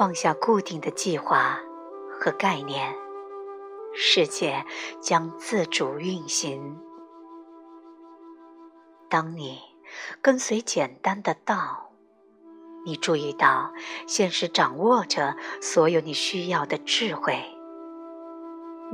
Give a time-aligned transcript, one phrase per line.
[0.00, 1.60] 放下固定的计划
[2.18, 2.96] 和概念，
[3.92, 4.64] 世界
[4.98, 6.80] 将自主运行。
[9.10, 9.60] 当你
[10.22, 11.92] 跟随简单的道，
[12.86, 13.74] 你注意到
[14.06, 17.38] 现实掌握着所有你需要的智慧，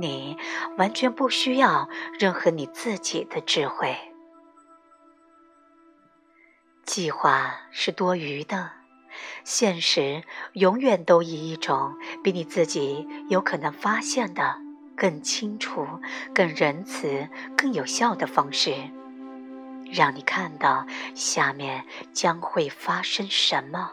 [0.01, 0.37] 你
[0.77, 1.89] 完全不需要
[2.19, 3.97] 任何你自己的智慧。
[6.85, 8.73] 计划是多余的。
[9.45, 14.57] 现实永远都以一种比你自己有可能发现的
[14.97, 15.87] 更清楚、
[16.35, 18.75] 更仁慈、更有效的方式，
[19.93, 23.93] 让你看到下面将会发生什么。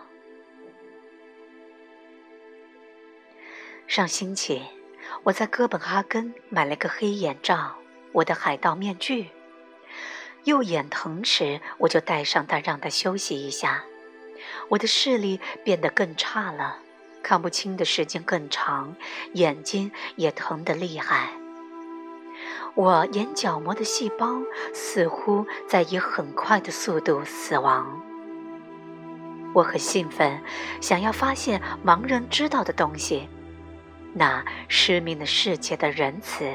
[3.86, 4.64] 上星期，
[5.24, 7.76] 我在哥本哈根买了个黑眼罩，
[8.14, 9.30] 我的海盗面具。
[10.46, 13.84] 右眼疼时，我就戴上它，让它休息一下。
[14.70, 16.78] 我的视力变得更差了，
[17.22, 18.96] 看不清的时间更长，
[19.34, 21.30] 眼睛也疼得厉害。
[22.76, 24.42] 我眼角膜的细胞
[24.74, 28.02] 似乎在以很快的速度死亡。
[29.54, 30.42] 我很兴奋，
[30.82, 33.30] 想要发现盲人知道的东西：
[34.14, 36.52] 那失明的世界的仁慈，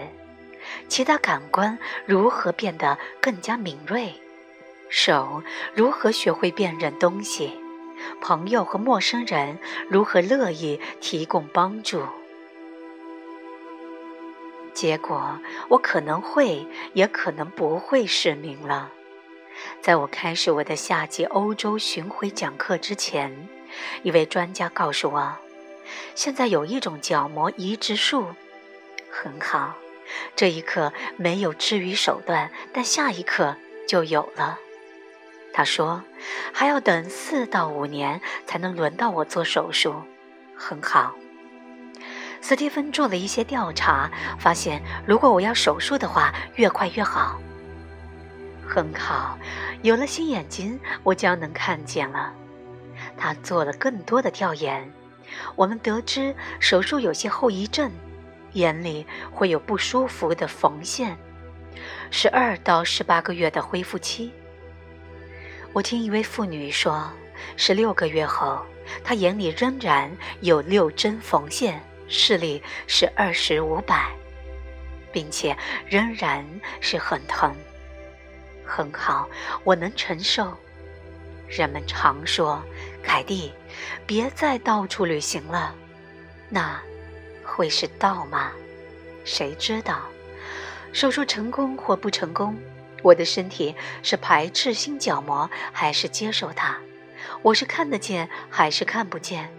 [0.89, 4.12] 其他感官如何变得更加敏锐，
[4.89, 5.44] 手
[5.75, 7.53] 如何学会辨认东西。
[8.20, 12.03] 朋友和陌生人如何乐意提供帮助？
[14.75, 18.92] 结果，我可能会，也可能不会失明了。
[19.81, 23.48] 在我开始我的夏季欧洲巡回讲课之前，
[24.05, 25.37] 一位专家告诉我，
[26.15, 28.27] 现在有一种角膜移植术，
[29.11, 29.75] 很好。
[30.37, 33.56] 这一刻没有治愈手段，但下一刻
[33.87, 34.59] 就有了。
[35.53, 36.03] 他说
[36.52, 39.94] ：“还要等四到五年才能轮到我做手术。”
[40.56, 41.14] 很好。
[42.41, 47.41] 斯蒂芬做了一些调查，发现如果我要手术的话，越快越好。
[48.66, 49.38] 很好，
[49.82, 52.32] 有了新眼睛，我将能看见了。
[53.16, 54.93] 他做了更多的调研，
[55.56, 57.91] 我们得知手术有些后遗症，
[58.53, 61.16] 眼里会有不舒服的缝线，
[62.10, 64.32] 十二到十八个月的恢复期。
[65.73, 67.11] 我听一位妇女说，
[67.56, 68.65] 十六个月后，
[69.05, 74.11] 她眼里仍然有六针缝线，视力是二十五百，
[75.12, 75.56] 并且
[75.87, 76.45] 仍然
[76.81, 77.55] 是很疼。
[78.65, 79.29] 很好，
[79.62, 80.53] 我能承受。
[81.47, 82.62] 人们常说
[83.03, 83.53] ：“凯蒂，
[84.06, 85.75] 别再到处旅行了。”
[86.49, 86.81] 那
[87.45, 88.53] 会是道吗？
[89.25, 90.00] 谁知道？
[90.93, 92.56] 手术成功或不成功？
[93.03, 96.76] 我的身体是排斥新角膜还是接受它？
[97.42, 99.53] 我是看得见还是看不见？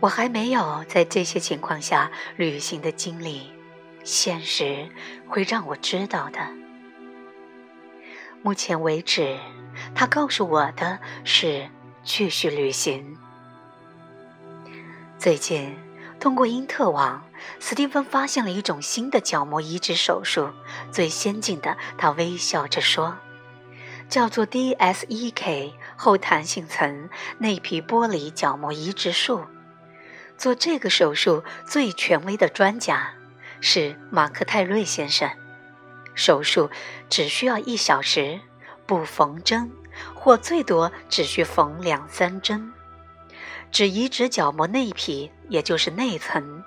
[0.00, 3.50] 我还没有在这些情况下旅行的经历，
[4.04, 4.88] 现实
[5.26, 6.38] 会让我知道的。
[8.42, 9.36] 目前为止，
[9.94, 11.68] 他告诉我的是
[12.04, 13.16] 继续旅行。
[15.18, 15.76] 最近，
[16.20, 17.27] 通过因特网。
[17.60, 20.50] 斯蒂芬发现了一种新的角膜移植手术，
[20.90, 21.76] 最先进的。
[21.96, 23.16] 他微笑着说
[24.08, 29.44] ：“叫做 DSEK 后弹性层内皮剥离角膜移植术。
[30.36, 33.14] 做这个手术最权威的专家
[33.60, 35.28] 是马克泰瑞先生。
[36.14, 36.70] 手术
[37.08, 38.40] 只需要一小时，
[38.86, 39.70] 不缝针，
[40.14, 42.72] 或最多只需缝两三针，
[43.72, 46.62] 只移植角膜内皮，也就是内层。”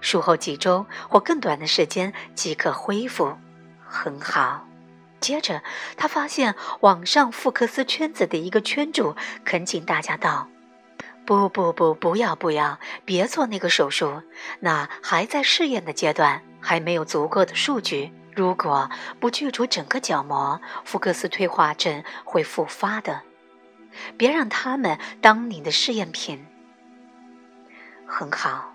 [0.00, 3.36] 术后几周或更短的时间即可恢复，
[3.86, 4.66] 很好。
[5.20, 5.62] 接着，
[5.96, 10.48] 他发现网上福克斯圈子的一个圈主恳请大家道
[11.24, 14.22] ：“不不不，不要不要，别做那个手术，
[14.60, 18.12] 那还在试验的阶段，还没有足够的数据。
[18.34, 23.22] 如果不去除整个角膜，福克斯退化症会复发的。
[24.18, 26.44] 别让他们当你的试验品。”
[28.06, 28.73] 很好。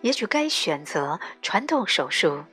[0.00, 2.44] 也许该选择传统手术。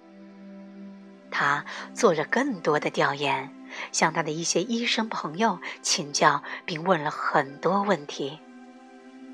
[1.32, 3.54] 他做了更多的调研，
[3.92, 8.40] 向他的一些医生朋友请教，并问了很多问题。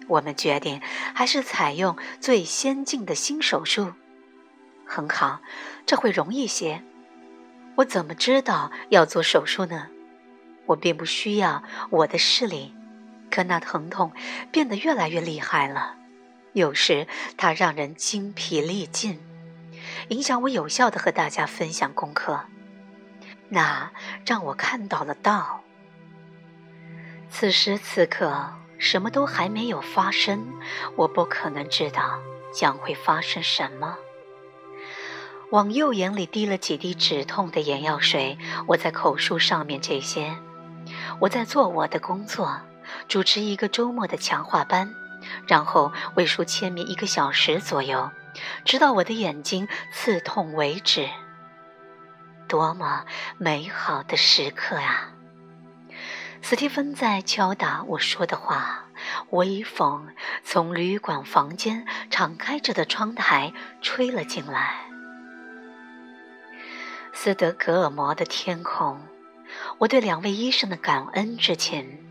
[0.07, 0.81] 我们决定
[1.13, 3.93] 还是采用最先进的新手术。
[4.85, 5.41] 很好，
[5.85, 6.83] 这会容易些。
[7.75, 9.87] 我怎么知道要做手术呢？
[10.65, 12.73] 我并不需要我的视力，
[13.29, 14.11] 可那疼痛
[14.51, 15.95] 变得越来越厉害了。
[16.53, 17.07] 有时
[17.37, 19.19] 它让人精疲力尽，
[20.09, 22.41] 影响我有效的和大家分享功课。
[23.49, 23.91] 那
[24.25, 25.61] 让我看到了道。
[27.29, 30.45] 此时此刻，什么都还没有发生，
[30.95, 32.19] 我不可能知道
[32.53, 33.97] 将会发生什么。
[35.51, 38.37] 往右眼里滴了几滴止痛的眼药水，
[38.67, 40.35] 我在口述上面这些。
[41.19, 42.59] 我在做我的工作，
[43.07, 44.93] 主持一个周末的强化班，
[45.47, 48.11] 然后为书签名一个小时左右，
[48.65, 51.09] 直到我的眼睛刺痛为止。
[52.47, 53.05] 多么
[53.37, 55.11] 美好的时刻啊！
[56.41, 58.85] 斯蒂芬在敲打我说的话，
[59.29, 60.07] 微风
[60.43, 64.75] 从旅馆房间敞开着的窗台吹了进来。
[67.13, 68.99] 斯德哥尔摩的天空，
[69.77, 72.10] 我对两位医生的感恩之情。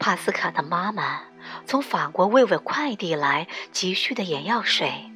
[0.00, 1.20] 帕斯卡的妈妈
[1.66, 5.12] 从法国为我快递来急需的眼药水，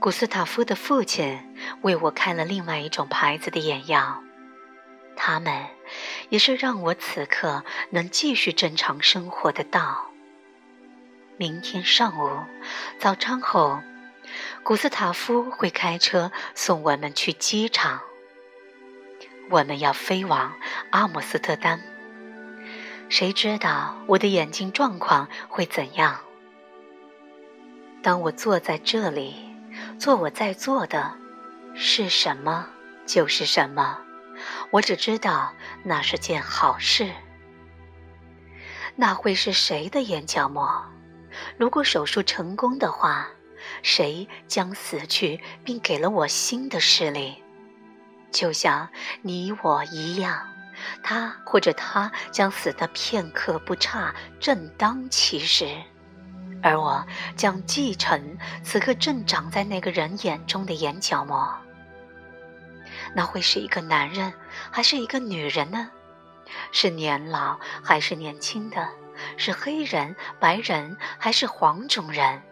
[0.00, 1.38] 古斯塔夫的父亲
[1.82, 4.22] 为我开了另外一种牌子的眼药。
[5.14, 5.66] 他们
[6.30, 10.06] 也是让我此刻能继续正常生活的道。
[11.36, 12.30] 明天上午
[12.98, 13.80] 早餐后。
[14.62, 18.00] 古斯塔夫会开车送我们去机场。
[19.48, 20.52] 我们要飞往
[20.90, 21.97] 阿姆斯特丹。
[23.08, 26.20] 谁知道我的眼睛状况会怎样？
[28.02, 29.34] 当我坐在这里，
[29.98, 31.14] 做我在做的，
[31.74, 32.68] 是什么
[33.06, 33.98] 就是什么。
[34.70, 35.52] 我只知道
[35.82, 37.10] 那是件好事。
[38.96, 40.84] 那会是谁的眼角膜？
[41.56, 43.28] 如果手术成功的话。
[43.82, 47.42] 谁将死去，并给了我新的视力，
[48.30, 48.88] 就像
[49.22, 50.48] 你我一样。
[51.02, 55.66] 他或者他将死的片刻不差，正当其时，
[56.62, 57.04] 而我
[57.36, 61.52] 将继承此刻正长在那个人眼中的眼角膜。
[63.14, 64.32] 那会是一个男人，
[64.70, 65.90] 还是一个女人呢？
[66.72, 68.88] 是年老还是年轻的？
[69.36, 72.42] 是黑人、白人还是黄种人？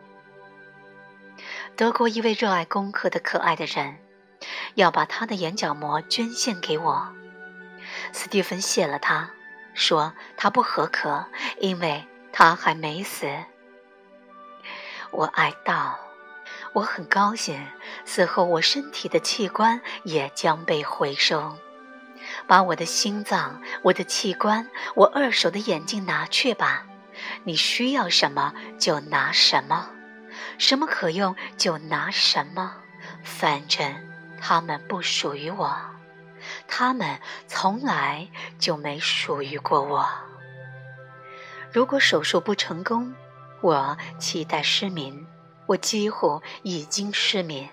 [1.77, 3.99] 德国一位热爱功课的可爱的人，
[4.75, 7.09] 要把他的眼角膜捐献给我。
[8.17, 9.29] 斯蒂芬谢了他，
[9.75, 11.27] 说他不合格，
[11.61, 12.03] 因为
[12.33, 13.29] 他还没死。
[15.11, 15.93] 我哀悼，
[16.73, 17.63] 我很高兴，
[18.07, 21.59] 死后我身体的器官也将被回收。
[22.47, 26.87] 把我的心脏、我的器官、我二手的眼镜拿去吧。
[27.45, 29.91] 你需要什么就拿什么。
[30.57, 32.77] 什么可用就拿什么，
[33.23, 33.95] 反正
[34.41, 35.77] 他们不属于我，
[36.69, 38.29] 他们从来
[38.59, 40.07] 就没属于过我。
[41.73, 43.15] 如果手术不成功，
[43.61, 45.27] 我期待失明，
[45.67, 47.69] 我几乎已经失明，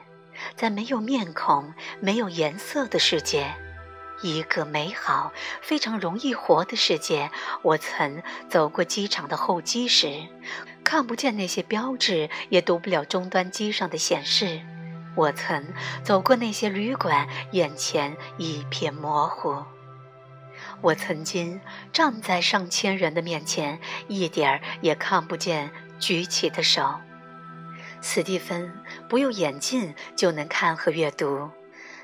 [0.56, 3.54] 在没有面孔、没有颜色的世界，
[4.22, 5.31] 一个美好、
[5.62, 7.30] 非常容易活的世界。
[7.62, 10.28] 我曾走过机场的候机室。
[10.84, 14.62] 看不见那些标志，也读不了终端机上的显示。
[15.15, 15.63] 我曾
[16.04, 19.63] 走过那些旅馆，眼前一片模糊。
[20.81, 21.62] 我曾经
[21.92, 27.00] 站在上千人的面前，一点儿也看不见举起的手。
[28.01, 28.74] 斯蒂芬
[29.07, 31.50] 不用眼镜就能看和阅读。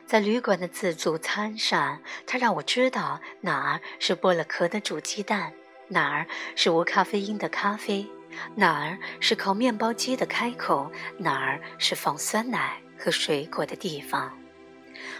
[0.05, 5.53] 在旅馆的自助餐上，他让我知道哪儿是剥了壳的煮鸡蛋，
[5.89, 6.25] 哪儿
[6.55, 8.07] 是无咖啡因的咖啡。
[8.55, 10.91] 哪儿是烤面包机的开口？
[11.17, 14.37] 哪儿是放酸奶和水果的地方？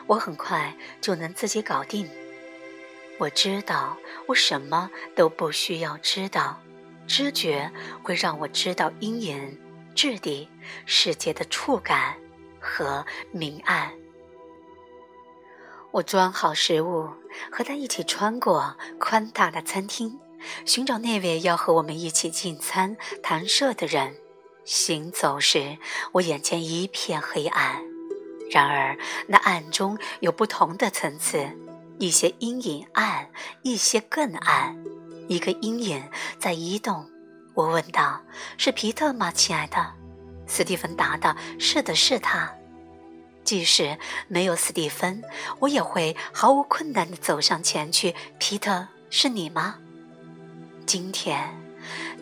[0.07, 2.09] 我很快就能自己搞定。
[3.17, 6.59] 我知道，我什么都不需要知道。
[7.07, 7.71] 知觉
[8.03, 9.59] 会让我知道阴影、
[9.95, 10.47] 质地、
[10.85, 12.15] 世界的触感
[12.59, 13.91] 和明暗。
[15.91, 17.09] 我装好食物，
[17.51, 20.19] 和他一起穿过宽大的餐厅。
[20.65, 24.15] 寻找那位要和我们一起进餐谈社的人。
[24.71, 25.79] 行走时，
[26.11, 27.81] 我眼前一片黑暗。
[28.51, 28.95] 然而，
[29.27, 31.57] 那暗中有不同的层次：
[31.97, 33.31] 一些阴影暗，
[33.63, 34.77] 一些更暗。
[35.27, 36.03] 一个阴影
[36.37, 37.09] 在移动。
[37.55, 38.21] 我问道
[38.59, 39.95] ：“是皮特吗，亲爱的？”
[40.45, 42.53] 斯蒂芬答道：“是的，是他。”
[43.43, 43.97] 即使
[44.27, 45.23] 没有斯蒂芬，
[45.57, 48.13] 我也会毫无困难地走上前去。
[48.37, 49.79] 皮特，是你吗？
[50.85, 51.59] 今天，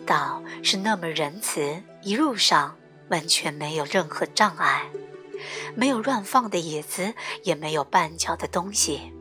[0.06, 2.76] 道是那么仁慈，一路上
[3.08, 4.88] 完全没有任何障碍，
[5.74, 9.12] 没有乱放的椅子，也没有绊脚的东西。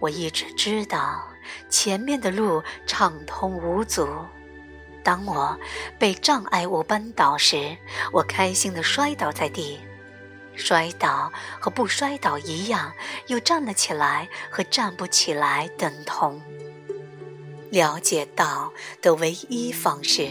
[0.00, 1.24] 我一直知道
[1.68, 4.08] 前面的路畅通无阻。
[5.02, 5.58] 当我
[5.98, 7.76] 被障碍物绊倒时，
[8.12, 9.78] 我开心地摔倒在地。
[10.56, 12.92] 摔倒和不摔倒一样，
[13.26, 16.40] 又站了起来和站不起来等同。
[17.70, 20.30] 了解到的唯一方式，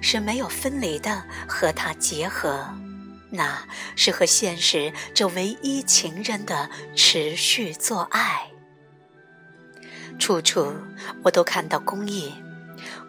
[0.00, 2.66] 是没有分离的和他结合，
[3.30, 8.50] 那是和现实这唯一情人的持续做爱。
[10.18, 10.74] 处处
[11.24, 12.34] 我都看到公益，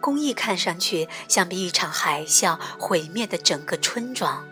[0.00, 4.46] 公益看上去像被一场海啸毁灭的整个村庄。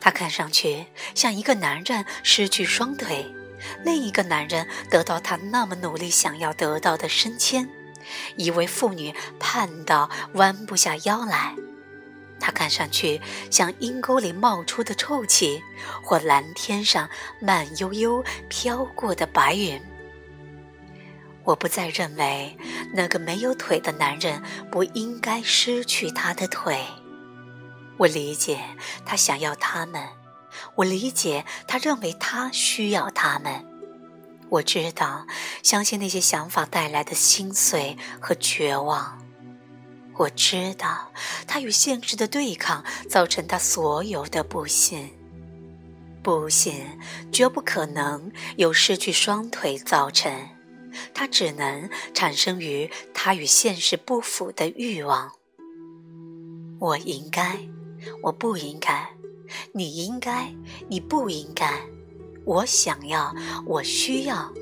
[0.00, 3.34] 他看上去像一个男人失去双腿。
[3.84, 7.68] 另一个男人得到他那么努力想要得到的升迁，
[8.36, 11.54] 一位妇女盼到弯不下腰来，
[12.38, 15.62] 她看上去像阴沟里冒出的臭气，
[16.02, 17.08] 或蓝天上
[17.40, 19.80] 慢悠悠飘过的白云。
[21.44, 22.56] 我不再认为
[22.92, 26.84] 那个没有腿的男人不应该失去他的腿，
[27.96, 28.60] 我理解
[29.04, 30.06] 他想要他们。
[30.74, 33.64] 我理解，他认为他需要他们。
[34.50, 35.26] 我知道，
[35.62, 39.18] 相信那些想法带来的心碎和绝望。
[40.18, 41.12] 我知道，
[41.46, 45.08] 他与现实的对抗造成他所有的不幸。
[46.22, 46.98] 不幸
[47.32, 50.30] 绝不可能由失去双腿造成，
[51.14, 55.32] 它只能产生于他与现实不符的欲望。
[56.78, 57.58] 我应该，
[58.22, 59.08] 我不应该。
[59.72, 60.52] 你应该，
[60.88, 61.80] 你不应该。
[62.44, 63.34] 我想要，
[63.66, 64.52] 我需要。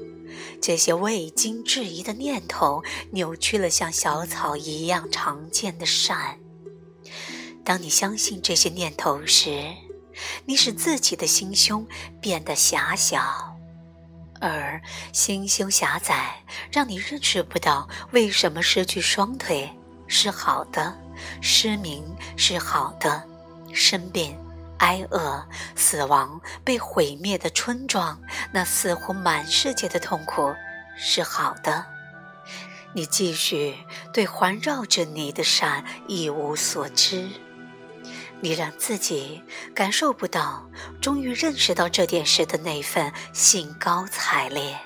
[0.60, 2.82] 这些未经质疑的念头，
[3.12, 6.38] 扭曲了像小草一样常见的善。
[7.64, 9.74] 当你相信这些念头时，
[10.46, 11.86] 你使自己的心胸
[12.20, 13.56] 变得狭小，
[14.40, 14.80] 而
[15.12, 19.70] 心胸狭窄，让你认识不到为什么失去双腿
[20.06, 20.98] 是好的，
[21.40, 22.04] 失明
[22.36, 23.22] 是好的，
[23.72, 24.36] 生病。
[24.78, 28.20] 挨饿、死亡、被毁灭的村庄，
[28.52, 30.54] 那似乎满世界的痛苦
[30.96, 31.86] 是好的。
[32.94, 33.76] 你继续
[34.12, 37.28] 对环绕着你的善一无所知，
[38.40, 39.44] 你让自己
[39.74, 40.68] 感受不到
[41.00, 44.78] 终于认识到这点时的那份兴高采烈。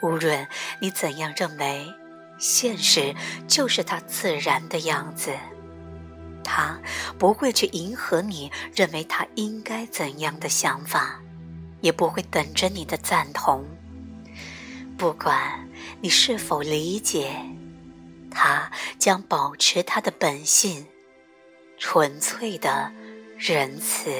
[0.00, 0.48] 无论
[0.80, 1.94] 你怎样认为，
[2.38, 3.14] 现实
[3.46, 5.36] 就是它自然的样子。
[6.52, 6.76] 他
[7.16, 11.20] 不会去迎合你认为他应该怎样的想法，
[11.80, 13.64] 也不会等着你的赞同。
[14.98, 15.68] 不管
[16.00, 17.36] 你是否理解，
[18.32, 20.84] 他将保持他的本性，
[21.78, 22.90] 纯粹的
[23.38, 24.10] 仁慈。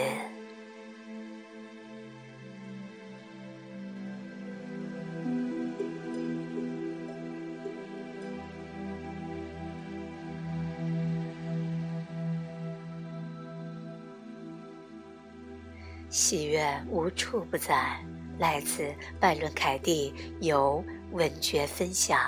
[16.11, 17.97] 喜悦无处不在，
[18.41, 22.19] 来自拜伦·凯蒂，由文觉分享。